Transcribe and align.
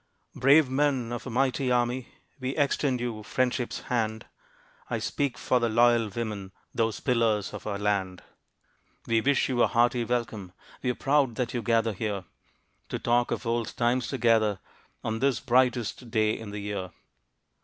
Brave 0.35 0.67
men 0.67 1.11
of 1.13 1.27
a 1.27 1.29
mighty 1.29 1.71
army, 1.71 2.07
We 2.39 2.55
extend 2.57 2.99
you 2.99 3.21
friendship's 3.21 3.81
hand! 3.81 4.25
I 4.89 4.97
speak 4.97 5.37
for 5.37 5.59
the 5.59 5.69
"Loyal 5.69 6.09
Women," 6.09 6.53
Those 6.73 6.99
pillars 6.99 7.53
of 7.53 7.67
our 7.67 7.77
land. 7.77 8.23
We 9.05 9.21
wish 9.21 9.47
you 9.47 9.61
a 9.61 9.67
hearty 9.67 10.03
welcome, 10.03 10.53
We 10.81 10.89
are 10.89 10.95
proud 10.95 11.35
that 11.35 11.53
you 11.53 11.61
gather 11.61 11.93
here 11.93 12.23
To 12.89 12.97
talk 12.97 13.29
of 13.29 13.45
old 13.45 13.77
times 13.77 14.07
together 14.07 14.57
On 15.03 15.19
this 15.19 15.39
brightest 15.39 16.09
day 16.09 16.31
in 16.35 16.49
the 16.49 16.57
year. 16.59 16.89